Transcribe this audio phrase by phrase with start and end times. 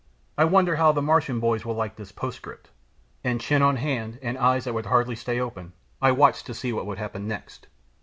[0.35, 2.71] I wonder how the Martian boys will like this postscript,"
[3.23, 6.73] and chin on hand, and eyes that would hardly stay open, I watched to see
[6.73, 7.67] what would happen next.